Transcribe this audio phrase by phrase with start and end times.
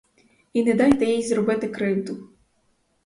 [0.53, 2.29] І не дайте їй зробити кривду.